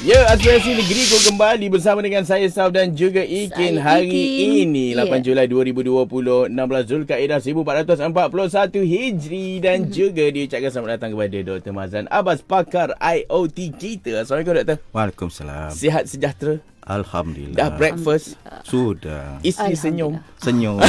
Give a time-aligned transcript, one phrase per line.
[0.00, 4.72] Ya, Aspirasi Negeri ko kembali bersama dengan saya Saud dan juga Ikin Saya hari Ikin.
[4.72, 5.28] ini 8 Ya.
[5.28, 9.92] Julai 2020 16 Zulkaidah 1441 Hijri dan Mhm.
[9.92, 11.72] juga diucapkan selamat datang kepada Dr.
[11.76, 14.24] Mazan Abbas pakar IoT kita.
[14.24, 14.76] Assalamualaikum doktor.
[14.88, 15.68] Waalaikumsalam.
[15.68, 16.64] Sihat sejahtera?
[16.90, 17.54] Alhamdulillah.
[17.54, 18.34] Dah breakfast?
[18.66, 19.38] Sudah.
[19.46, 20.18] Isteri senyum?
[20.42, 20.82] Senyum.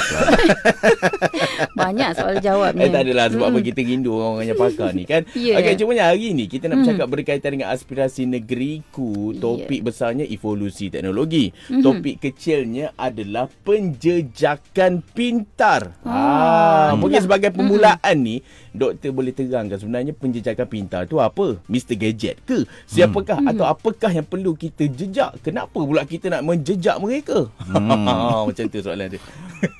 [1.79, 2.87] Banyak soal jawabnya.
[2.87, 5.21] Eh tak adalah sebab apa kita rindu orang yang pakar ni kan.
[5.41, 5.57] Ya.
[5.57, 9.33] Okey cumanya hari ni kita nak bercakap berkaitan dengan aspirasi negeriku.
[9.33, 11.49] Topik besarnya evolusi teknologi.
[11.69, 15.97] Topik kecilnya adalah penjejakan pintar.
[16.05, 21.59] Ah, mungkin sebagai permulaan ni doktor boleh terangkan sebenarnya penjejakan pintar tu apa?
[21.67, 22.63] Mr Gadget ke?
[22.87, 25.41] Siapakah atau apakah yang perlu kita jejak?
[25.43, 27.51] Kenapa pula kita nak menjejak mereka?
[28.47, 29.19] Macam tu soalan dia.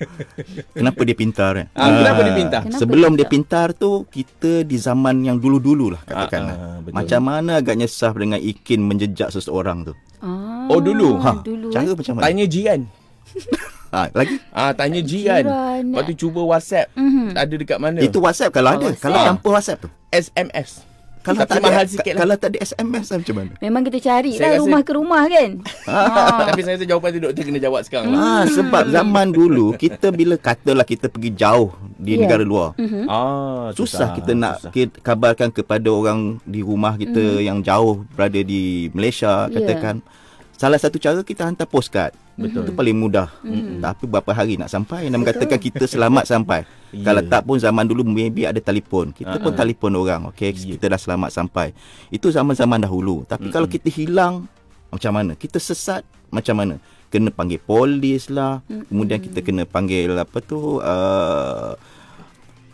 [0.78, 1.68] Kenapa dia pintar kan?
[1.74, 2.62] Ah, kenapa dia pintar?
[2.62, 6.54] Kenapa Sebelum dia dia pintar tu kita di zaman yang dulu-dulu lah katakanlah.
[6.54, 6.96] Ah, ah, betul.
[7.00, 9.94] Macam mana agaknya sah dengan Ikin menjejak seseorang tu?
[10.20, 11.18] Ah, Oh, dulu?
[11.18, 11.72] Ha, dulu.
[11.72, 11.96] cara eh.
[11.96, 12.24] macam mana?
[12.28, 12.82] Tanya jiran.
[13.90, 14.36] Ha, lagi?
[14.52, 15.44] Ah tanya jiran.
[15.44, 15.84] Jiran.
[15.90, 16.88] Lepas tu cuba WhatsApp.
[16.94, 17.26] Mhm.
[17.34, 17.98] Ada dekat mana?
[17.98, 18.86] Itu WhatsApp kalau Oh, ada.
[18.86, 19.02] WhatsApp.
[19.02, 19.26] Kalau Ah.
[19.26, 19.90] campur WhatsApp tu.
[20.12, 20.70] SMS.
[21.22, 22.20] Kalau Tapi tak ada, mahal sikit lah.
[22.20, 23.52] Kalau tak ada SMS lah macam mana?
[23.60, 25.50] Memang kita cari Saya lah rasa- rumah ke rumah kan.
[25.86, 26.40] ah.
[26.50, 28.18] Tapi saya rasa jawapan tu doktor kena jawab sekarang lah.
[28.18, 32.20] Ah, sebab zaman dulu kita bila katalah kita pergi jauh di Ya.
[32.20, 32.74] negara luar.
[32.76, 33.06] Mhm.
[33.06, 37.42] Ah, Susah kita nak kita kabarkan kepada orang di rumah kita Mhm.
[37.44, 39.54] yang jauh berada di Malaysia Ya.
[39.56, 40.02] katakan.
[40.54, 42.14] Salah satu cara kita hantar postcard.
[42.42, 42.62] Betul.
[42.66, 43.28] Itu paling mudah.
[43.42, 43.80] Mhm.
[43.80, 46.66] Tapi berapa hari nak sampai dan mengatakan kita selamat sampai.
[46.90, 47.06] Ya.
[47.08, 49.14] Kalau tak pun zaman dulu maybe ada telefon.
[49.14, 49.62] Kita pun Ha-ha.
[49.62, 50.22] telefon orang.
[50.30, 50.76] Okey, Ya.
[50.76, 51.72] kita dah selamat sampai.
[52.10, 53.24] Itu zaman-zaman dahulu.
[53.24, 54.50] Tapi kalau kita hilang
[54.90, 55.32] macam mana?
[55.34, 56.76] Kita sesat macam mana?
[57.08, 58.64] Kena panggil polis lah.
[58.68, 61.76] Kemudian kita kena panggil apa tu uh,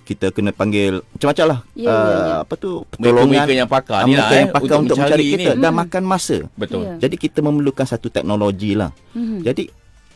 [0.08, 2.36] kita kena panggil macam-macam lah Ya, ya, ya.
[2.42, 5.26] apa tu Mereka-mereka yang pakar ni lah, mereka eh, yang pakar untuk untuk, mencari mencari
[5.36, 5.62] kita ni.
[5.62, 6.80] dan makan masa Betul.
[6.82, 6.94] Ya.
[6.98, 9.44] jadi kita memerlukan satu teknologi lah Mhm.
[9.44, 9.64] jadi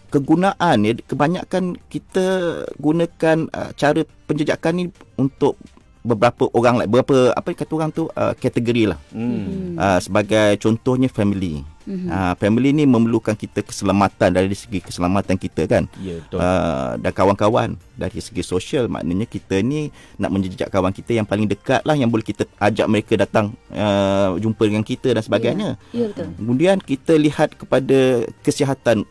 [0.10, 2.28] kegunaan ya kebanyakan kita
[2.76, 4.86] gunakan uh, cara penjejakan ni
[5.16, 5.56] untuk
[6.02, 9.76] beberapa orang lah beberapa apa kata orang tu uh, kategori lah Hmm.
[9.76, 12.08] uh, sebagai contohnya family Mhm.
[12.08, 16.38] uh, family ni memerlukan kita keselamatan dari segi keselamatan kita kan Ya, betul.
[16.38, 21.46] uh, dan kawan-kawan dari segi sosial maknanya kita ni nak menjejak kawan kita yang paling
[21.46, 26.06] dekat lah yang boleh kita ajak mereka datang uh, jumpa dengan kita dan sebagainya Ya
[26.08, 26.30] betul.
[26.36, 27.98] kemudian kita lihat kepada
[28.42, 29.02] kesihatan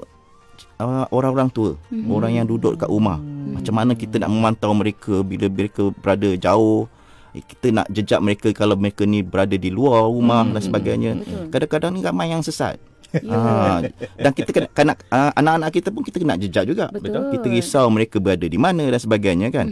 [0.81, 1.77] uh, orang-orang tua.
[1.93, 2.09] Mhm.
[2.11, 3.21] orang yang duduk kat rumah.
[3.51, 6.89] Macam mana kita nak memantau mereka bila mereka berada jauh.
[7.31, 11.11] Eh, kita nak jejak mereka kalau mereka ni berada di luar rumah dan sebagainya.
[11.23, 11.47] Betul.
[11.55, 12.83] kadang-kadang ni ramai yang sesat
[13.23, 13.83] Ah,
[14.17, 16.87] dan kita kena, kena ah, anak-anak kita pun kita kena jejak juga.
[16.89, 17.31] Betul.
[17.33, 19.67] Kita risau mereka berada di mana dan sebagainya kan.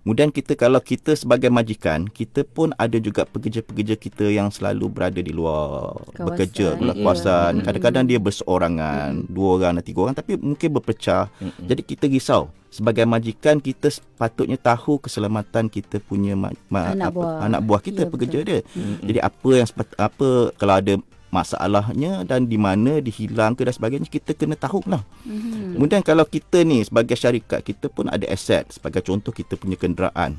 [0.00, 5.18] Kemudian kita kalau kita sebagai majikan, kita pun ada juga pekerja-pekerja kita yang selalu berada
[5.18, 6.26] di luar Kawasan.
[6.26, 7.52] bekerja, luar kawasan.
[7.60, 11.28] Kadang-kadang dia berseorangan, dua orang dan tiga orang tapi mungkin berpecah.
[11.60, 12.48] Jadi kita risau.
[12.66, 17.36] Sebagai majikan kita sepatutnya tahu keselamatan kita punya ma- ma- Anak apa- buah.
[17.42, 18.46] anak buah kita Ya, pekerja betul.
[18.46, 18.60] dia.
[19.02, 20.94] Jadi apa yang sepat, apa kalau ada
[21.30, 25.02] masalahnya dan di mana dihilang ke dan sebagainya kita kena tahu lah.
[25.24, 25.78] Mhm.
[25.78, 30.38] Kemudian kalau kita ni sebagai syarikat kita pun ada aset sebagai contoh kita punya kenderaan.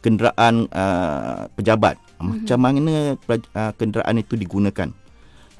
[0.00, 2.00] Kenderaan uh, pejabat.
[2.16, 4.88] Macam mana uh, kenderaan itu digunakan.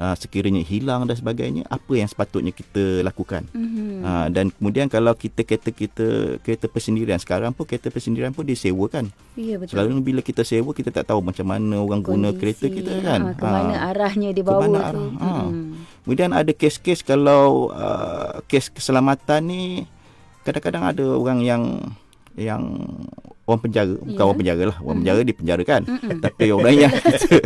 [0.00, 3.44] Uh, sekiranya hilang dan sebagainya apa yang sepatutnya kita lakukan.
[3.52, 4.00] Mhm.
[4.00, 6.06] Ha, dan kemudian kalau kita kereta kita
[6.40, 9.12] kereta persendirian sekarang pun kereta persendirian pun disewakan.
[9.36, 9.76] Ya betul.
[9.76, 13.20] Selalu bila kita sewa kita tak tahu macam mana orang guna Kondisi, kereta kita kan.
[13.20, 13.86] ah, ke mana Ha.
[13.92, 14.80] arahnya dia Ke bawa mana tu.
[14.80, 15.32] arah, ha.
[15.44, 15.64] Mhm.
[16.00, 19.62] Kemudian ada kes-kes kalau uh, kes keselamatan ni
[20.40, 21.62] kadang-kadang ada orang yang
[22.40, 22.64] yang
[23.50, 24.22] orang penjara, bukan Ya.
[24.22, 25.80] orang penjara lah, orang penjara dipenjarakan.
[26.24, 27.36] Tapi orang yang kita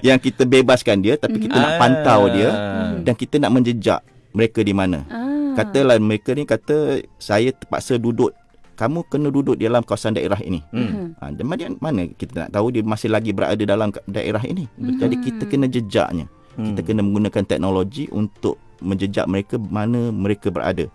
[0.00, 2.96] yang kita bebaskan dia tapi kita nak pantau dia Ah.
[2.96, 4.00] dan kita nak menjejak
[4.32, 5.04] mereka di mana.
[5.06, 5.52] Ah.
[5.52, 8.32] Katalah mereka ni kata saya terpaksa duduk
[8.72, 10.64] kamu kena duduk di dalam kawasan daerah ini.
[10.72, 11.12] Hmm.
[11.20, 14.64] Ha, kemudian mana kita nak tahu dia masih lagi berada dalam daerah ini.
[14.74, 16.24] Jadi kita kena jejaknya.
[16.56, 20.88] Kita kena menggunakan teknologi untuk menjejak mereka mana mereka berada.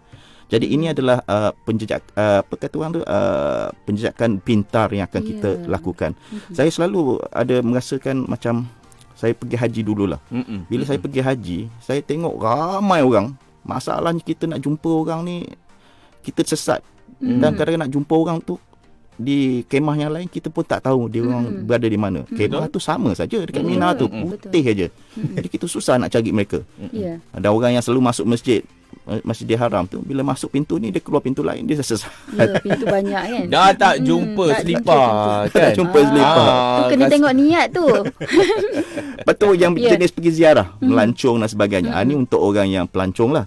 [0.48, 5.22] Jadi ini adalah uh, penjejak uh, apa kata orang tu uh, penjejakan pintar yang akan
[5.24, 5.68] kita Ya.
[5.68, 6.12] lakukan.
[6.56, 8.64] Saya selalu ada merasakan macam
[9.18, 10.22] saya pergi haji dululah.
[10.32, 10.64] Mm-mm.
[10.72, 13.36] Bila saya pergi haji, saya tengok ramai orang.
[13.68, 15.44] Masalahnya kita nak jumpa orang ni
[16.24, 16.80] kita sesat.
[17.20, 18.56] Dan kadang-kadang nak jumpa orang tu
[19.18, 22.24] di kemah yang lain kita pun tak tahu dia orang berada di mana.
[22.30, 24.88] Kemah tu sama saja dekat Mina tu, putih aja.
[25.18, 26.62] Jadi kita susah nak cari mereka.
[26.94, 27.18] Ya.
[27.34, 28.62] Ada orang yang selalu masuk masjid
[29.24, 32.12] Masjidil Haram tu bila masuk pintu ni dia keluar pintu lain dia sesat.
[32.30, 33.44] Ya, pintu banyak kan.
[33.48, 35.08] Dah tak jumpa tak selipar
[35.48, 35.72] Tak kan?
[35.74, 36.48] jumpa selipar.
[36.76, 37.88] Tu kena ras- tengok niat tu.
[39.28, 39.94] Betul yang Ya.
[39.94, 41.92] jenis pergi ziarah, melancong dan sebagainya.
[41.92, 43.46] Ah ni untuk orang yang pelancong lah.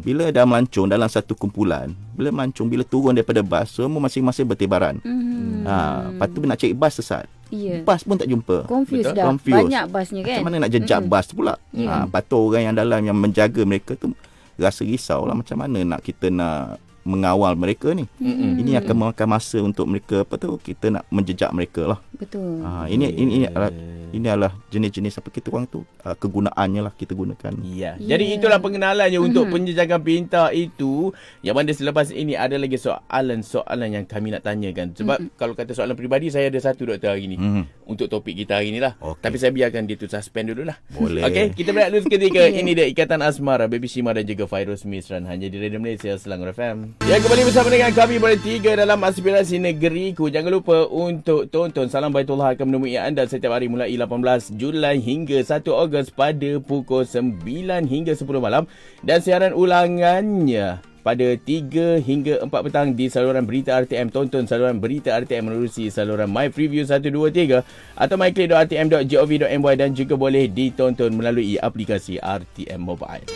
[0.00, 4.96] Bila dah melancong dalam satu kumpulan, bila melancong bila turun daripada bas, semua masing-masing bertibaran.
[4.98, 5.62] Hmm.
[5.62, 5.74] Ha,
[6.10, 7.24] lepas tu nak cari bas sesat.
[7.48, 7.80] Ya.
[7.82, 8.64] Bas pun tak jumpa.
[8.64, 9.16] Confused Betul.
[9.18, 9.24] dah.
[9.26, 9.56] Confused.
[9.58, 10.30] Banyak basnya kan.
[10.34, 11.54] Macam mana nak jejak bas tu pula?
[11.70, 11.84] Ya.
[11.86, 14.16] Ha, lepas tu orang yang dalam yang menjaga mereka tu
[14.60, 18.06] rasa risau lah macam mana nak kita nak mengawal mereka ni.
[18.18, 18.58] Mm-mm.
[18.62, 21.98] Ini akan memakan masa untuk mereka apa tu kita nak menjejak mereka lah.
[22.14, 22.62] Betul.
[22.62, 23.72] Ha, ini ini ini adalah
[24.12, 27.52] ini adalah jenis-jenis apa kita orang tu uh, kegunaannya lah kita gunakan.
[27.64, 27.96] Ya.
[27.98, 28.14] Ya.
[28.14, 31.10] Jadi itulah pengenalannya untuk penjejakan pintar itu.
[31.42, 34.94] Yang mana selepas ini ada lagi soalan-soalan yang kami nak tanyakan.
[34.94, 37.36] Sebab kalau kata soalan peribadi saya ada satu doktor hari ni.
[37.40, 37.64] Hmm.
[37.88, 38.94] Untuk topik kita hari ni lah.
[39.02, 39.20] Okey.
[39.24, 40.78] Tapi saya biarkan dia tu suspend dulu lah.
[40.92, 41.26] Boleh.
[41.26, 42.46] Okey, kita berehat dulu seketika.
[42.46, 45.26] ini dia Ikatan Asmara, Baby Shima dan juga Fairuz Misran.
[45.26, 46.91] Hanya di Radio Malaysia, Selangor FM.
[47.00, 50.28] Ya, kembali bersama dengan kami pada tiga dalam Aspirasi Negeriku.
[50.28, 55.40] Jangan lupa untuk tonton Salam Baitullah akan menemui anda setiap hari mulai 18 Julai hingga
[55.40, 57.40] 1 Ogos pada pukul 9
[57.88, 58.68] hingga 10 malam.
[59.00, 64.12] Dan siaran ulangannya pada 3 hingga 4 petang di saluran berita RTM.
[64.12, 67.64] Tonton saluran berita RTM menerusi saluran My Preview 123
[67.96, 73.26] atau myclick.rtm.gov.my dan juga boleh ditonton melalui aplikasi RTM Mobile.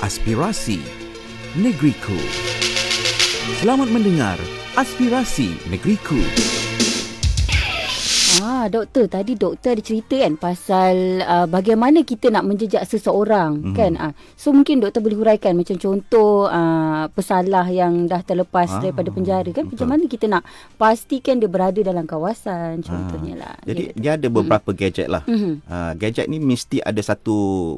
[0.00, 1.09] Aspirasi
[1.58, 2.14] Negeriku.
[3.58, 4.38] Selamat mendengar
[4.78, 6.59] Aspirasi Negeriku
[8.40, 13.62] Ah, doktor tadi doktor ada cerita kan pasal uh, bagaimana kita nak menjejak seseorang Mhm.
[13.62, 13.76] mm-hmm.
[13.76, 13.92] kan.
[13.96, 19.10] Ah, so mungkin doktor boleh huraikan macam contoh uh, pesalah yang dah terlepas Ah, daripada
[19.10, 19.64] penjara kan.
[19.64, 19.76] betul.
[19.76, 20.42] Macam mana kita nak
[20.74, 23.54] pastikan dia berada dalam kawasan contohnya lah.
[23.54, 25.20] Ah, Jadi Ya, dia ada beberapa gadget lah.
[25.26, 25.52] Mhm.
[25.62, 27.36] Uh, gadget ni mesti ada satu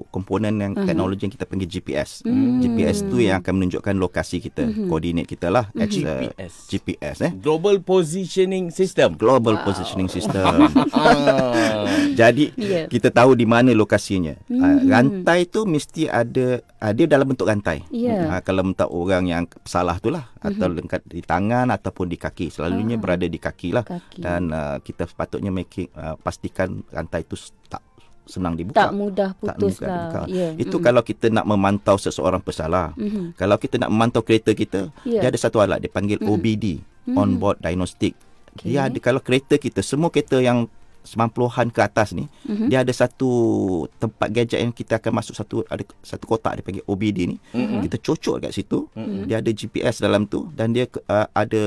[0.09, 0.85] komponen yang Mhm.
[0.85, 2.23] teknologi yang kita panggil GPS.
[2.23, 2.61] Mhm.
[2.61, 5.67] GPS tu yang akan menunjukkan lokasi kita, koordinat kita lah.
[5.73, 5.81] Mhm.
[5.81, 6.53] It's, uh, GPS.
[6.69, 7.33] GPS eh.
[7.35, 9.17] Global Positioning System.
[9.17, 10.45] Global Positioning System.
[10.53, 11.85] Ah.
[12.13, 12.85] Jadi Ya.
[12.87, 14.37] kita tahu di mana lokasinya.
[14.45, 14.59] Hmm.
[14.59, 16.47] Uh, rantai tu mesti ada
[16.79, 17.83] uh, dia dalam bentuk rantai.
[17.89, 18.29] Ya.
[18.29, 22.49] Uh, kalau untuk orang yang salah tu lah atau lengkap di tangan ataupun di kaki.
[22.49, 23.03] Selalunya Ah.
[23.03, 23.83] berada di kaki lah.
[23.83, 24.21] Kaki.
[24.21, 27.35] Dan uh, kita sepatutnya making uh, pastikan rantai tu
[27.67, 27.81] tak
[28.23, 28.79] senang dibuka.
[28.79, 30.21] tak mudah Tak putus dibuka.
[30.21, 30.27] lah.
[30.27, 30.49] Ya.
[30.55, 30.85] Itu Mm.
[30.85, 32.95] kalau kita nak memantau seseorang pesalah.
[32.95, 33.35] Mhm.
[33.35, 35.21] Kalau kita nak memantau kereta kita, Ya.
[35.21, 36.79] dia ada satu alat dia panggil OBD,
[37.11, 38.15] on board diagnostic.
[38.59, 38.73] Okey.
[38.73, 40.69] Dia ada kalau kereta kita, semua kereta yang
[41.03, 42.71] 90-an ke atas ni, Mhm.
[42.71, 43.27] dia ada satu
[43.99, 47.37] tempat gadget yang kita akan masuk satu ada satu kotak dia panggil OBD ni.
[47.51, 47.83] Mm-mm.
[47.83, 48.87] Kita cocok kat situ.
[48.95, 49.27] Mm-mm.
[49.27, 51.63] Dia ada GPS dalam tu dan dia uh, ada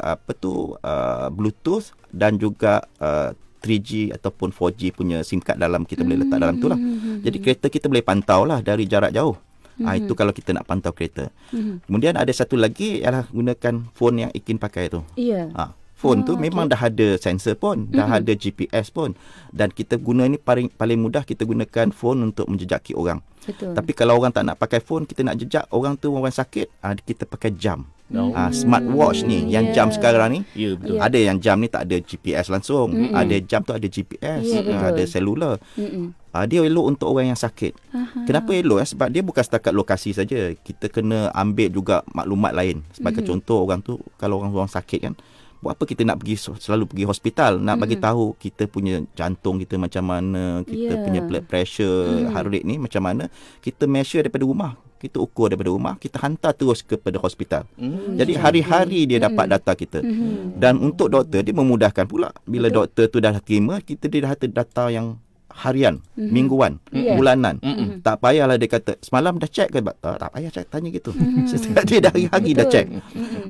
[0.00, 6.00] apa tu uh, Bluetooth dan juga uh, 3G ataupun 4G punya SIM card dalam kita
[6.00, 6.80] boleh letak dalam tu lah.
[7.20, 9.36] Jadi kereta kita boleh pantau lah dari jarak jauh.
[9.80, 11.28] Ha, itu kalau kita nak pantau kereta.
[11.52, 11.84] Mhm.
[11.84, 15.00] Kemudian ada satu lagi ialah gunakan phone yang Ikin pakai tu.
[15.16, 15.48] Ya.
[15.52, 19.12] Ha, phone tu memang dah ada sensor pun, dah ada GPS pun
[19.52, 23.20] dan kita guna ni paling paling mudah kita gunakan phone untuk menjejaki orang.
[23.44, 23.72] Betul.
[23.76, 26.92] Tapi kalau orang tak nak pakai phone, kita nak jejak orang tu orang sakit, ha,
[26.92, 27.88] kita pakai jam.
[28.10, 28.34] No.
[28.34, 29.80] Ha, smartwatch ni yang Ya.
[29.80, 30.98] jam sekarang ni Ya, betul.
[30.98, 31.00] Ya.
[31.06, 33.14] ada yang jam ni tak ada GPS langsung, Mm-mm.
[33.14, 34.74] ada jam tu ada GPS, Ya, betul.
[34.74, 35.54] ha, ada selular.
[35.78, 36.10] Mm-mm.
[36.30, 37.74] Ah dia elok untuk orang yang sakit.
[37.90, 38.22] Aha.
[38.22, 38.78] Kenapa elok?
[38.82, 38.88] Eh?
[38.94, 40.54] Sebab dia bukan setakat lokasi saja.
[40.54, 42.86] Kita kena ambil juga maklumat lain.
[42.94, 43.42] Sebagai mm-hmm.
[43.42, 45.14] contoh orang tu kalau orang orang sakit kan,
[45.60, 49.76] buat apa kita nak pergi selalu pergi hospital nak bagi tahu kita punya jantung kita
[49.76, 51.04] macam mana, kita Yeah.
[51.04, 52.32] punya blood pressure, Mhm.
[52.32, 53.28] heart rate ni macam mana,
[53.60, 54.72] kita measure daripada rumah.
[55.00, 57.64] Kita ukur daripada rumah, kita hantar terus kepada hospital.
[57.80, 58.20] Mm.
[58.20, 60.04] Jadi hari-hari dia dapat data kita.
[60.04, 60.60] Mhm.
[60.60, 62.28] Dan untuk doktor dia memudahkan pula.
[62.44, 62.76] Bila Betul.
[62.84, 65.16] doktor tu dah terima, kita dia dah ada data yang
[65.52, 66.30] harian, Mhm.
[66.30, 67.14] mingguan, Ya.
[67.14, 67.58] bulanan.
[67.58, 68.00] Mm-mm.
[68.00, 71.10] Tak payahlah dia kata semalam dah check ke tak, tak payah check tanya gitu.
[71.50, 72.72] Setiap dia dah hari-hari dah Mhm.
[72.72, 72.86] Check.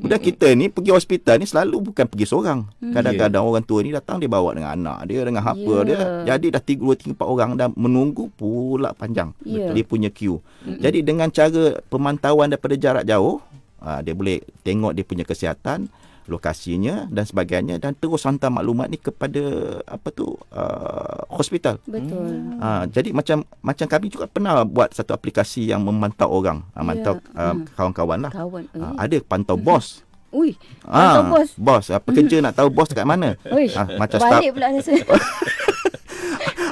[0.01, 2.65] Kemudian kita ni pergi hospital ni selalu bukan pergi seorang.
[2.81, 2.93] Mhm.
[2.93, 5.85] Kadang-kadang orang tua ni datang dia bawa dengan anak dia dengan apa Ya.
[5.85, 5.99] dia.
[6.35, 9.37] Jadi dah 3 2 3 4 orang dan menunggu pula panjang.
[9.43, 9.71] Ya.
[9.71, 10.41] Dia punya queue.
[10.65, 13.39] Jadi dengan cara pemantauan daripada jarak jauh,
[13.79, 15.89] ah, dia boleh tengok dia punya kesihatan,
[16.31, 19.43] lokasinya dan sebagainya dan terus hantar maklumat ni kepada
[19.83, 21.83] apa tu uh, hospital.
[21.85, 22.55] Betul.
[22.63, 27.19] Ha, jadi macam macam kami juga pernah buat satu aplikasi yang memantau orang, ha, mantau
[27.35, 27.51] Ya.
[27.51, 28.33] uh, kawan-kawan lah.
[28.33, 28.65] Kawan.
[28.71, 28.95] Eh.
[28.95, 30.07] ada pantau bos.
[30.31, 30.55] Ui.
[30.87, 31.51] Ah, Pantau bos.
[31.59, 33.35] Bos, ha, pekerja nak tahu bos dekat mana.
[33.51, 33.67] Ui.
[33.75, 34.95] Ah, macam staff Balik pula rasa.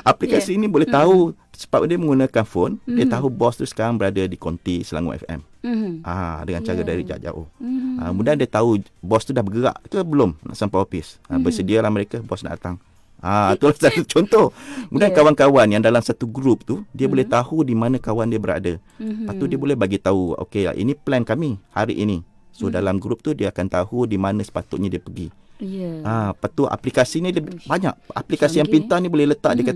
[0.08, 3.10] aplikasi ini boleh tahu sebab dia menggunakan phone, dia Mhm.
[3.10, 5.42] tahu bos tu sekarang berada di konti Selangor FM.
[5.66, 6.06] Mhm.
[6.06, 6.86] Ah, dengan cara Ya.
[6.86, 7.50] dari jarak jauh.
[7.58, 7.98] Mhm.
[7.98, 11.18] Ha, kemudian dia tahu bos tu dah bergerak ke belum nak sampai office.
[11.26, 11.42] Ha, Mhm.
[11.42, 12.78] bersedialah mereka bos nak datang.
[13.18, 14.54] Ah, itulah satu contoh.
[14.86, 15.16] Kemudian Ya.
[15.18, 17.12] kawan-kawan yang dalam satu grup tu, dia Mhm.
[17.18, 18.78] boleh tahu di mana kawan dia berada.
[19.02, 19.26] Mhm.
[19.26, 22.22] Lepas tu dia boleh bagi tahu, okey, ini plan kami hari ini.
[22.54, 22.78] So Mhm.
[22.78, 25.34] dalam grup tu dia akan tahu di mana sepatutnya dia pergi.
[25.58, 25.90] Ya.
[26.06, 27.90] Ah, lepas tu aplikasi ni dia banyak.
[28.14, 29.66] Aplikasi yang Canggih, pintar ni boleh letak dia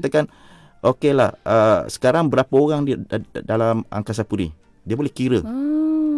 [0.83, 4.51] okeylah uh, sekarang berapa orang di da, da- dalam angkasa puri.
[4.83, 5.41] Dia boleh kira.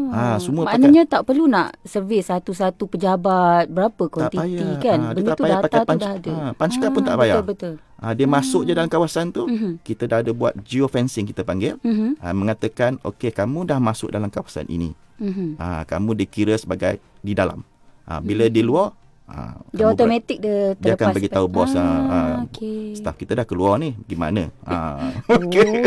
[0.06, 4.38] Ah, semua Maknanya tak perlu nak survey satu-satu pejabat berapa kuantiti
[4.78, 5.10] kan.
[5.10, 6.30] Dia Benda tak tu data pakai tu dah ada.
[6.30, 7.34] ah, punch card pun tak payah.
[7.34, 7.74] Betul betul.
[7.96, 9.82] Ah, dia masuk je dalam kawasan tu, Mhm.
[9.82, 11.82] kita dah ada buat geofencing kita panggil.
[11.82, 12.20] Mhm.
[12.20, 14.94] Ah, mengatakan okey kamu dah masuk dalam kawasan ini.
[15.18, 15.58] Mhm.
[15.58, 17.66] Ah, kamu dikira sebagai di dalam.
[18.04, 18.94] Ah, bila di luar
[19.26, 19.72] ah, Hmm.
[19.72, 21.14] Dia automatik dia Dia akan terlepas.
[21.14, 22.94] bagi tahu bos, ah, ah, okey.
[22.94, 24.52] staff kita dah keluar ni gimana.
[24.62, 25.40] Ah, Oh,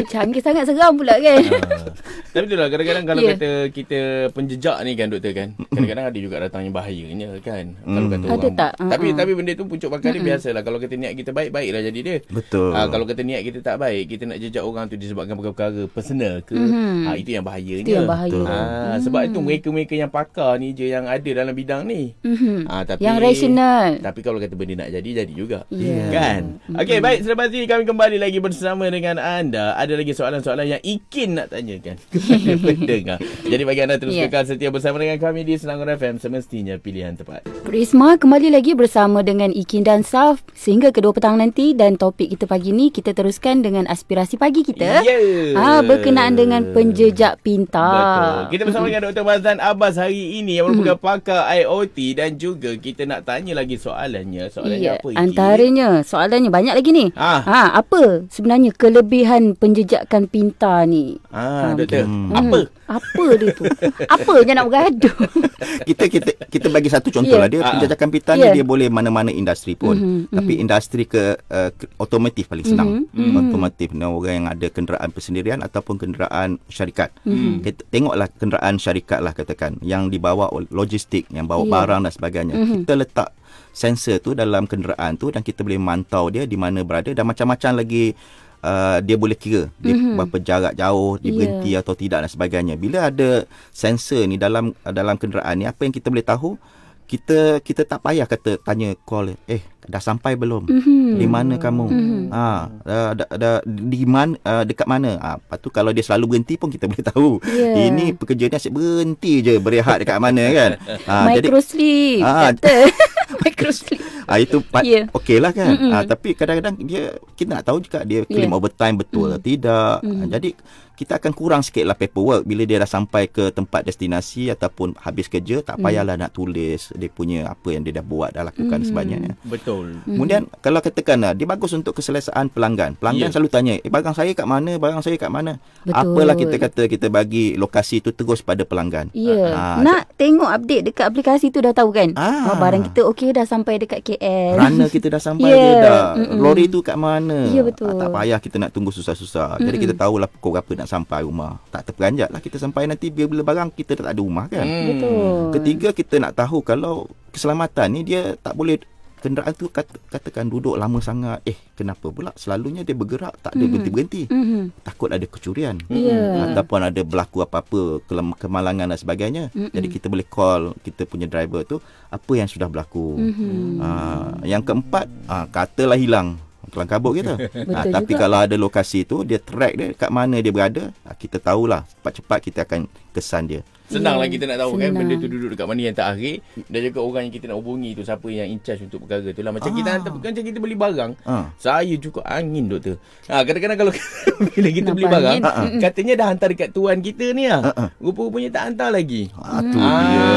[0.04, 1.40] canggih sangat seram pula kan.
[1.40, 1.88] Ah.
[2.34, 3.34] Tapi itulah kadang-kadang kalau Ya.
[3.34, 5.50] kata kita penjejak ni kan doktor kan.
[5.56, 7.66] Kadang-kadang ada juga datangnya bahayanya kan.
[7.78, 8.12] Kalau Hmm.
[8.12, 8.56] kata Ada orang.
[8.56, 8.72] tak?
[8.78, 9.18] Tapi Uh-uh.
[9.18, 10.62] tapi benda tu puncuk bakal dia biasalah.
[10.62, 12.18] Kalau kata niat kita baik baiklah jadi dia.
[12.28, 12.72] betul.
[12.72, 16.36] Ah, kalau kata niat kita tak baik, kita nak jejak orang tu disebabkan perkara-perkara personal
[16.42, 17.06] ke, Mhm.
[17.06, 17.82] ah, itu yang bahayanya.
[17.82, 18.30] Itu yang bahaya.
[18.30, 18.46] Betul.
[18.46, 22.14] Ah, sebab itu mereka-mereka yang pakar ni je yang ada dalam bidang ni.
[22.20, 22.66] Mhm.
[22.66, 23.90] Ah, tapi Yang rasional.
[24.00, 25.60] Tapi kalau kata benda nak jadi jadi juga.
[25.70, 26.08] Ya.
[26.10, 26.42] Kan?
[26.70, 29.74] Okey, baik selepas ini kami kembali lagi bersama dengan anda.
[29.74, 33.18] Ada lagi soalan-soalan yang Ikin nak tanyakan kepada pendengar.
[33.44, 34.26] Jadi bagi anda terus Ya.
[34.26, 37.44] kekal setia bersama dengan kami di Selangor FM semestinya pilihan tepat.
[37.64, 42.46] Prisma kembali lagi bersama dengan Ikin dan Saf sehingga kedua petang nanti dan topik kita
[42.46, 45.02] pagi ni kita teruskan dengan aspirasi pagi kita.
[45.02, 45.18] Ya.
[45.54, 47.94] Ah berkenaan dengan penjejak pintar.
[47.94, 48.38] Betul.
[48.50, 49.24] Kita bersama dengan Dr.
[49.24, 54.48] Mazlan Abbas hari ini yang merupakan pakar IoT dan juga kita nak tanya lagi soalannya.
[54.48, 55.08] Soalannya Ya, apa?
[55.08, 55.18] Iki?
[55.18, 57.06] antaranya soalannya banyak lagi ni.
[57.14, 57.42] Ah.
[57.42, 61.18] Ha, apa sebenarnya kelebihan penjejakan pintar ni?
[61.28, 62.04] Ah, Ah, doktor.
[62.04, 62.32] Hmm.
[62.32, 62.60] Apa?
[62.88, 63.68] Apa dia tu?
[64.08, 65.16] apa je nak bergaduh?
[65.88, 67.44] kita kita kita bagi satu contoh Ya.
[67.44, 67.72] lah dia Ah, ah.
[67.76, 68.48] penjajakan pintar Ya.
[68.48, 73.20] ni dia boleh mana-mana industri pun Mhm, tapi industri ke uh, otomotif paling senang Mhm,
[73.20, 73.36] mhm.
[73.46, 77.60] otomotif ni orang yang ada kenderaan persendirian ataupun kenderaan syarikat Mhm.
[77.62, 81.72] kita tengoklah kenderaan syarikat lah katakan yang dibawa logistik yang bawa Ya.
[81.74, 82.76] barang dan sebagainya Mhm.
[82.84, 83.30] kita letak
[83.72, 87.78] sensor tu dalam kenderaan tu dan kita boleh mantau dia di mana berada dan macam-macam
[87.78, 88.16] lagi
[88.58, 90.18] Uh, dia boleh kira dia Mhm.
[90.18, 91.36] berapa jarak jauh dia Ya.
[91.36, 95.94] berhenti atau tidak dan sebagainya bila ada sensor ni dalam dalam kenderaan ni apa yang
[95.94, 96.58] kita boleh tahu
[97.06, 101.16] kita kita tak payah kata tanya call eh dah sampai belum Mhm.
[101.16, 102.22] di mana kamu Mhm.
[102.28, 106.36] ha dah, dah, dah, di mana uh, dekat mana ha lepas tu kalau dia selalu
[106.36, 107.88] berhenti pun kita boleh tahu Ya.
[107.88, 110.72] ini pekerja ni asyik berhenti je berehat dekat mana kan
[111.08, 112.52] ha Micro sleep Ah.
[112.52, 112.76] kata.
[113.44, 114.00] Micro sleep.
[114.24, 115.08] Ah itu part yeah.
[115.12, 115.72] okey lah kan.
[115.72, 115.92] Mm-mm.
[115.92, 117.04] Ah tapi kadang-kadang dia
[117.34, 118.56] kita nak tahu juga dia claim Ya.
[118.56, 119.36] overtime betul mm.
[119.36, 119.96] atau tidak.
[120.02, 120.18] Mm.
[120.18, 120.50] Ah, jadi
[120.98, 125.30] kita akan kurang sikit lah paperwork bila dia dah sampai ke tempat destinasi ataupun habis
[125.30, 128.88] kerja tak payahlah nak tulis dia punya apa yang dia dah buat dah lakukan Mm.
[128.88, 129.32] sebagainya.
[129.44, 130.02] Betul.
[130.04, 132.98] Kemudian kalau katakan lah, dia bagus untuk keselesaan pelanggan.
[132.98, 133.34] Pelanggan Ya.
[133.34, 134.72] selalu tanya, "Eh barang saya kat mana?
[134.78, 136.02] Barang saya kat mana?" Betul.
[136.18, 139.14] Apalah kita kata kita bagi lokasi tu terus pada pelanggan.
[139.14, 142.14] Ya, Ah, nak tengok update dekat aplikasi tu dah tahu kan?
[142.14, 142.50] Ah.
[142.50, 144.54] Oh, barang kita okey dah sampai dekat KL.
[144.54, 145.64] Runner kita dah sampai yeah.
[145.66, 146.06] je dah.
[146.14, 146.38] mm-mm.
[146.38, 147.50] Lori tu kat mana?
[147.50, 147.90] Ya, betul.
[147.90, 149.58] Ah, tak payah kita nak tunggu susah-susah.
[149.58, 149.84] Jadi Mm-mm.
[149.90, 151.58] kita tahulah pukul berapa nak sampai rumah.
[151.74, 154.66] Tak terperanjat lah kita sampai nanti bila barang kita dah tak ada rumah kan.
[154.66, 154.86] Hmm.
[154.94, 155.18] Betul.
[155.58, 158.78] Ketiga kita nak tahu kalau keselamatan ni dia tak boleh
[159.18, 161.42] kenderaan tu kata, katakan duduk lama sangat.
[161.44, 163.72] Eh kenapa pula selalunya dia bergerak tak ada Mhm.
[163.74, 164.22] berhenti-berhenti.
[164.30, 164.62] Mhm.
[164.86, 165.76] Takut ada kecurian.
[165.90, 166.52] Ya.
[166.52, 168.02] Ataupun ada berlaku apa-apa
[168.38, 169.44] kemalangan dan sebagainya.
[169.52, 169.74] Mm-mm.
[169.74, 173.18] Jadi kita boleh call kita punya driver tu apa yang sudah berlaku.
[173.18, 173.82] Mhm.
[173.82, 177.34] Ah, yang keempat, ah, katalah hilang kelang kabut kita.
[177.68, 178.22] Betul tapi juga.
[178.22, 182.40] kalau ada lokasi tu, dia track dia kat mana dia berada, ah, kita tahulah cepat-cepat
[182.42, 182.80] kita akan
[183.12, 183.62] kesan dia.
[183.88, 185.00] Senang lah Ya, kita nak tahu kan senang.
[185.00, 188.04] benda tu duduk dekat mana yang terakhir dan juga orang yang kita nak hubungi tu
[188.04, 189.56] siapa yang in charge untuk perkara tu lah.
[189.56, 189.94] Macam kita Ah.
[189.96, 191.12] hantar macam kita beli barang.
[191.24, 191.46] Ah.
[191.56, 193.00] Saya cukup angin doktor.
[193.26, 193.92] Ha, kadang-kadang kalau
[194.52, 195.80] bila kita Nampak beli barang, angin?
[195.80, 197.62] Katanya dah hantar dekat tuan kita ni lah.
[197.64, 197.90] Ah, ah.
[197.98, 199.32] Rupa-rupanya tak hantar lagi.
[199.34, 200.36] Ah, tu dia.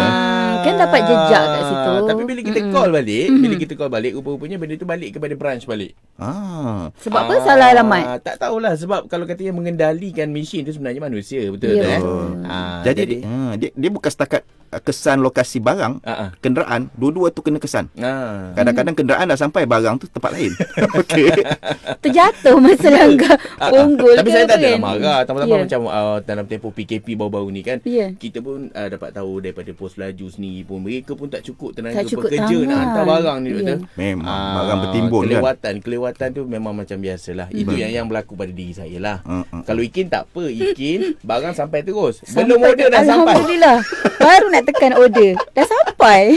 [0.61, 1.93] Kan dapat jejak kat situ.
[2.05, 2.73] Tapi bila kita Mm-mm.
[2.73, 3.43] call balik, Mm-mm.
[3.43, 5.93] bila kita call balik, rupa-rupanya benda tu balik kepada branch balik.
[6.17, 6.93] Ah.
[7.01, 8.05] Sebab apa salah alamat?
[8.05, 12.01] Ah, Tak tahulah sebab kalau katanya mengendalikan mesin tu sebenarnya manusia, betul Ya, tak eh?
[12.01, 12.27] betul.
[12.45, 16.31] Ah, jadi dia, ah, dia dia bukan setakat ah, kesan lokasi barang, ah.
[16.39, 17.91] kenderaan, dua-dua tu kena kesan.
[17.97, 18.55] Ah.
[18.55, 20.55] Kadang-kadang kenderaan dah sampai barang tu tempat lain.
[21.01, 21.27] Okey.
[22.03, 24.73] Terjatuh masa langgar punggul Tapi ke saya tak ada kan?
[24.73, 25.21] nak marah.
[25.23, 25.63] Tambah-tambah Ya.
[25.67, 27.83] macam uh, dalam tempoh PKP baru-baru ni kan.
[27.83, 28.13] Ya.
[28.13, 31.99] Kita pun uh, dapat tahu daripada pos laju sendiri pun mereka pun tak cukup tenaga
[31.99, 32.69] Tak cukup pekerja tangan.
[32.69, 33.79] nak hantar barang ni doktor.
[33.97, 35.27] Memang Ah, barang bertimbun kan.
[35.27, 37.47] kelewatan, kelewatan tu memang macam biasalah.
[37.51, 39.19] Itu yang yang berlaku pada diri saya lah.
[39.25, 39.63] Ah, ah.
[39.65, 42.23] Kalau Ikin tak apa, Ikin barang sampai terus.
[42.23, 43.35] Sampai Belum order dah sampai.
[43.35, 43.77] Alhamdulillah.
[44.17, 45.37] Baru nak tekan order.
[45.53, 46.37] Dah sampai.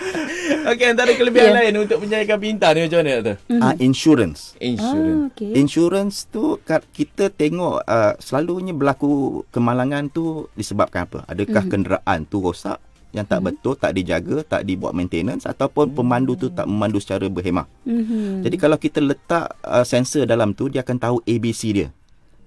[0.72, 1.56] Okey, antara kelebihan Ya.
[1.60, 3.36] lain untuk penjajakan pintar ni macam mana doktor?
[3.60, 4.56] Ah, insurance.
[4.56, 5.20] Insurance.
[5.20, 5.52] ah, okey.
[5.60, 6.56] Insurance tu
[6.92, 11.28] kita tengok uh, selalunya berlaku kemalangan tu disebabkan apa?
[11.28, 11.72] Adakah mm-hmm.
[11.72, 12.80] kenderaan tu rosak
[13.12, 13.60] yang tak mm-hmm.
[13.60, 17.68] betul, tak dijaga, tak dibuat maintenance ataupun pemandu tu tak memandu secara berhemah.
[17.86, 18.42] Mhm.
[18.42, 21.88] Jadi kalau kita letak uh, sensor dalam tu dia akan tahu ABC dia.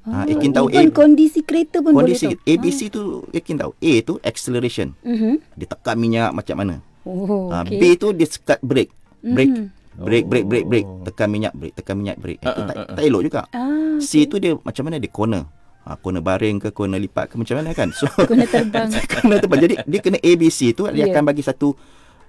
[0.08, 2.48] Ha, Oh, Ikin tahu even A, kondisi kereta pun kondisi boleh tahu.
[2.50, 3.72] ABC tu Ikin tahu.
[3.74, 4.96] A tu acceleration.
[5.02, 5.44] Mhm.
[5.54, 6.76] Dia tekan minyak macam mana.
[7.04, 7.76] Oh, Ha, okey.
[7.76, 8.92] B tu dia sekat brake.
[9.20, 9.52] Brake.
[9.52, 9.66] Mhm.
[9.98, 10.88] Brake, brake, brake, brake.
[10.88, 11.02] Oh.
[11.04, 11.74] Tekan minyak, brake.
[11.74, 12.38] Tekan minyak, brake.
[12.38, 12.96] Itu Ah, tak, ah, ah.
[12.96, 13.42] tak elok juga.
[13.50, 15.44] Ah, C tu dia macam mana dia corner.
[15.84, 17.90] Ha, corner baring ke corner lipat ke macam mana kan.
[17.92, 18.88] So kena terbang.
[19.12, 19.60] corner terbang.
[19.62, 21.10] Jadi dia kena ABC tu dia Ya.
[21.10, 21.74] akan bagi satu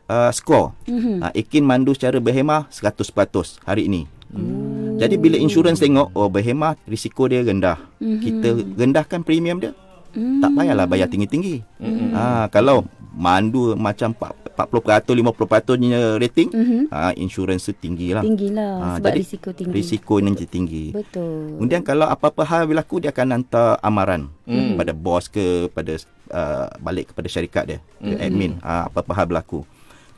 [0.07, 0.75] uh, skor.
[0.85, 1.21] Mhm.
[1.21, 3.15] Ha, Ikin mandu secara berhemah 100%
[3.63, 4.09] hari ini.
[4.29, 4.78] Hmm.
[4.99, 7.79] Jadi bila insurans tengok oh berhemah risiko dia rendah.
[8.03, 8.19] Mhm.
[8.19, 9.73] Kita rendahkan premium dia.
[10.09, 10.41] Hmm.
[10.41, 11.61] Tak payahlah bayar tinggi-tinggi.
[12.17, 16.81] Ha, kalau mandu macam 40% 50% punya rating, Mhm.
[16.89, 18.25] ha, insurans tu tinggi lah.
[18.25, 19.75] Tinggilah Ah, sebab jadi risiko tinggi.
[19.75, 20.85] Risiko ni tinggi.
[20.91, 21.61] Betul.
[21.61, 24.81] Kemudian kalau apa-apa hal berlaku dia akan hantar amaran Hmm.
[24.81, 25.95] pada bos ke pada
[26.33, 29.63] uh, balik kepada syarikat dia, ke admin uh, apa-apa hal berlaku.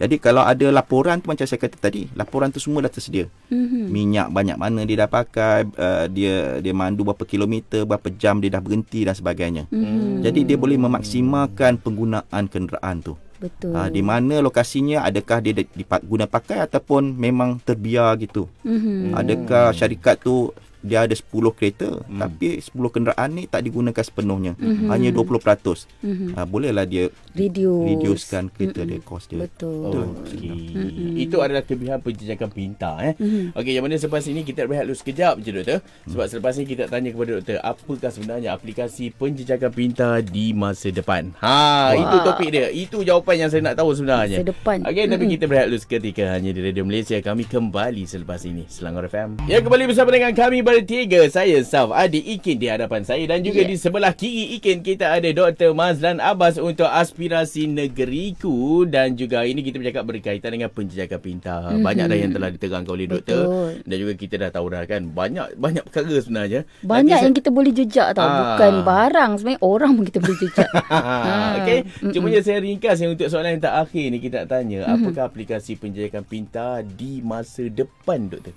[0.01, 3.29] Jadi kalau ada laporan tu macam saya kata tadi, laporan tu semua dah tersedia.
[3.53, 3.93] Mhm.
[3.93, 8.57] Minyak banyak mana dia dah pakai, uh, dia dia mandu berapa kilometer, berapa jam dia
[8.57, 9.69] dah berhenti dan sebagainya.
[9.69, 10.25] Mhm.
[10.25, 13.15] Jadi dia boleh memaksimalkan penggunaan kenderaan tu.
[13.41, 13.73] Betul.
[13.73, 18.45] Ha, di mana lokasinya adakah dia dipak, guna pakai ataupun memang terbiar gitu.
[18.61, 19.17] Mhm.
[19.17, 22.19] Adakah syarikat tu dia ada 10 kereta hmm.
[22.21, 24.53] tapi 10 kenderaan ni tak digunakan sepenuhnya.
[24.57, 24.89] Mhm.
[24.89, 25.85] Hanya 20%.
[26.01, 26.37] Mhm.
[26.37, 27.87] Ha, bolehlah dia Reduce.
[27.87, 29.45] reducekan kereta dia cost dia.
[29.45, 29.93] Betul.
[29.93, 31.21] Oh, okay.
[31.21, 33.15] Itu adalah kelebihan penjajakan pintar eh.
[33.21, 33.57] Mhm.
[33.57, 35.79] Okey, yang mana selepas ini kita berehat dulu sekejap je doktor.
[36.09, 41.37] Sebab selepas ini kita tanya kepada doktor apakah sebenarnya aplikasi penjajakan pintar di masa depan.
[41.45, 42.73] Ha, itu topik dia.
[42.73, 44.41] Itu jawapan yang saya nak tahu sebenarnya.
[44.41, 44.79] Masa depan.
[44.89, 47.17] Okey, tapi kita berehat dulu seketika hanya di Radio Malaysia.
[47.21, 48.65] Kami kembali selepas ini.
[48.67, 49.45] Selangor FM.
[49.45, 51.21] Ya, kembali bersama dengan kami bertiga.
[51.27, 53.67] Saya Saf Adi Ikin di hadapan saya dan juga Ya.
[53.67, 55.73] di sebelah kiri Ikin kita ada Dr.
[55.73, 58.51] Mazlan Abbas untuk aspirasi negeriku
[58.85, 61.61] dan juga ini kita bercakap berkaitan dengan penjajakan pintar.
[61.69, 61.83] Mm-hmm.
[61.83, 63.71] Banyak dah yang telah diterangkan oleh doktor Betul.
[63.85, 66.61] dan juga kita dah tahu dah kan banyak banyak perkara sebenarnya.
[66.81, 68.25] Banyak Nanti yang kita boleh jejak tau.
[68.25, 68.39] Ah.
[68.55, 69.31] Bukan barang.
[69.37, 70.71] Sebenarnya orang pun kita boleh jejak.
[70.87, 70.99] Ha,
[71.61, 71.79] Okey,
[72.11, 74.97] cuma je saya ringkas yang untuk soalan yang terakhir ni kita nak tanya, Mm-hmm.
[75.03, 78.55] apakah aplikasi penjajakan pintar di masa depan doktor?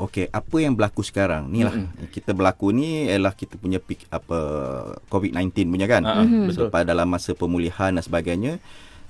[0.00, 1.44] Okey, apa yang berlaku sekarang?
[1.46, 1.76] Ni lah.
[1.76, 2.08] Mm-hmm.
[2.08, 4.38] Kita berlaku ni ialah kita punya peak apa
[5.06, 6.02] COVID-19 punya kan.
[6.02, 6.48] Ha, Mhm.
[6.48, 6.66] betul.
[6.66, 8.56] So, pada dalam masa pemulihan dan sebagainya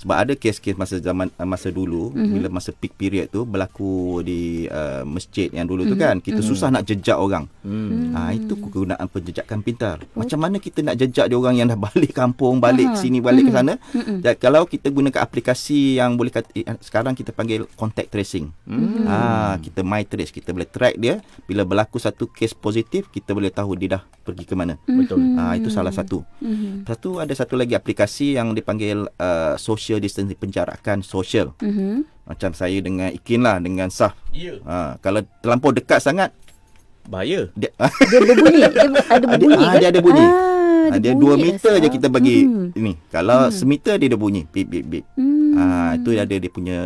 [0.00, 2.32] sebab ada kes-kes masa zaman uh, masa dulu mm-hmm.
[2.32, 6.00] bila masa peak period tu berlaku di uh, masjid yang dulu mm-hmm.
[6.00, 6.56] tu kan kita mm-hmm.
[6.56, 7.44] susah nak jejak orang.
[7.60, 8.16] Hmm.
[8.16, 10.00] Ha itu kegunaan penjejakan pintar.
[10.16, 13.48] Macam mana kita nak jejak dia orang yang dah balik kampung, balik ke sini, balik
[13.48, 13.76] ke sana?
[14.24, 18.48] Dan kalau kita gunakan aplikasi yang boleh kata, eh, sekarang kita panggil contact tracing.
[18.64, 19.04] Hmm.
[19.04, 19.16] Ha
[19.60, 23.76] kita my trace, kita boleh track dia bila berlaku satu kes positif, kita boleh tahu
[23.76, 24.74] dia dah pergi ke mana.
[24.82, 25.18] Betul.
[25.34, 26.22] Ha itu salah satu.
[26.38, 26.84] Mhm.
[26.84, 31.52] Satu ada satu lagi aplikasi yang dipanggil uh, social distancing penjarakan social.
[31.58, 32.06] Mhm.
[32.24, 34.14] Macam saya dengan Ikin lah dengan Sah.
[34.30, 34.58] Ya.
[34.62, 36.30] Ha kalau terlampau dekat sangat
[37.02, 37.50] Bahaya.
[37.52, 37.70] dia
[38.10, 38.60] Dia berbunyi.
[38.60, 38.70] Dia
[39.08, 39.80] ada Ah, bunyi dia, ah, kan?
[39.80, 40.26] dia ada bunyi.
[40.26, 40.48] Ah,
[40.82, 42.68] Ah, dia dia bunyi 2 dah, meter je kita bagi Hmm.
[42.72, 42.92] ini.
[43.08, 45.04] Kalau semeter dia dah bunyi bip bip bip.
[45.14, 45.39] Hmm.
[45.56, 46.80] Ah itu ada dia punya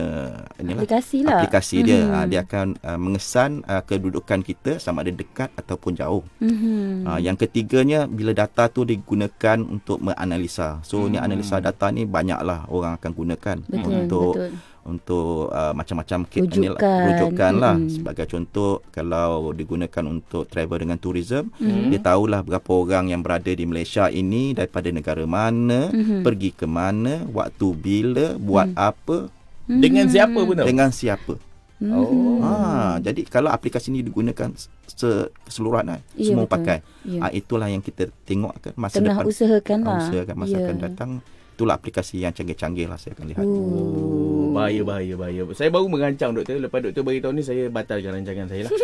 [0.56, 1.40] inilah Aplikasi lah.
[1.42, 2.00] aplikasi dia.
[2.08, 6.24] Ah, dia akan uh, mengesan uh, kedudukan kita sama ada dekat ataupun jauh.
[6.40, 7.04] Mhm.
[7.04, 10.80] Ah, yang ketiganya bila data tu digunakan untuk menganalisa.
[10.82, 14.50] So ni analisa data ni banyaklah orang akan gunakan Betul, untuk betul.
[14.84, 16.60] Untuk uh, macam-macam ke- Rujukan.
[16.76, 17.90] inilah, rujukan lah Mm-mm.
[17.90, 21.88] sebagai contoh kalau digunakan untuk travel dengan tourism Mm-hmm.
[21.88, 26.20] dia tahulah berapa orang yang berada di Malaysia ini daripada negara mana Mhm.
[26.20, 28.76] pergi ke mana waktu bila buat Mm.
[28.76, 29.16] apa
[29.64, 30.66] Dengan siapa pun tahu?
[30.66, 31.34] dengan siapa
[31.82, 32.40] Oh.
[32.40, 34.48] ha jadi kalau aplikasi ini digunakan
[34.86, 36.54] se- keseluruhan lah, Ya, semua betul.
[36.54, 37.20] pakai Ya.
[37.20, 40.00] ha, itulah yang kita tengok akan masa Tengah depan usahakan Ah, lah.
[40.02, 40.60] usahakan masa Ya.
[40.62, 41.10] akan datang
[41.54, 45.42] itulah aplikasi yang canggih-canggih lah saya akan lihat Oh, bahaya, bahaya, bahaya.
[45.54, 46.58] Saya baru merancang doktor.
[46.58, 48.72] Lepas doktor beritahu ni, saya batalkan rancangan saya lah.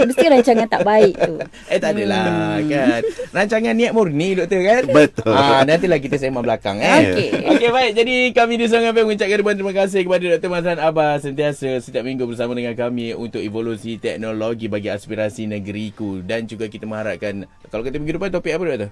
[0.00, 1.36] Mesti rancangan tak baik tu.
[1.68, 3.00] eh, tak adalah kan.
[3.36, 4.82] Rancangan niat murni doktor kan?
[4.88, 5.32] Betul.
[5.36, 7.00] Ah, nantilah kita sembang belakang eh.
[7.04, 7.28] Okey.
[7.52, 7.90] Okey, baik.
[8.00, 10.48] Jadi kami di Songai Pem mengucapkan ribuan terima kasih kepada Dr.
[10.48, 16.48] Mazlan Abbas sentiasa setiap minggu bersama dengan kami untuk evolusi teknologi bagi aspirasi negeriku dan
[16.48, 18.90] juga kita mengharapkan kalau kita minggu depan topik apa doktor?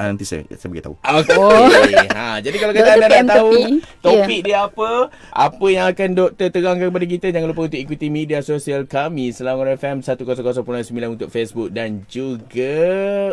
[0.00, 0.96] Ah, nanti saya saya bagi tahu.
[0.96, 1.36] Okey.
[1.36, 1.68] Oh.
[2.16, 3.74] ha, jadi kalau kata anda nak tahu tepi.
[4.00, 8.40] topik dia apa, apa yang akan doktor terangkan kepada kita, jangan lupa untuk ikuti media
[8.40, 10.64] sosial kami Selangor FM 100.9
[11.04, 12.80] untuk Facebook dan juga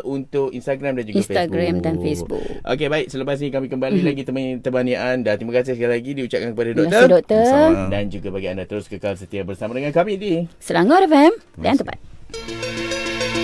[0.04, 1.86] untuk Instagram dan juga Instagram Facebook.
[1.88, 2.44] dan Facebook.
[2.68, 3.06] Okey, baik.
[3.16, 5.40] Selepas ini kami kembali lagi temani temani anda.
[5.40, 7.00] Terima kasih sekali lagi diucapkan kepada Terima doktor.
[7.00, 7.44] kasih doktor.
[7.48, 7.88] Sama.
[7.88, 11.32] Dan juga bagi anda terus kekal setia bersama dengan kami di Selangor FM
[11.64, 11.96] dan tepat.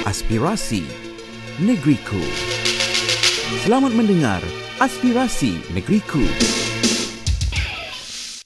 [0.03, 0.83] Aspirasi
[1.63, 2.19] Negeriku.
[3.61, 4.41] Selamat mendengar
[4.81, 6.25] Aspirasi Negeriku.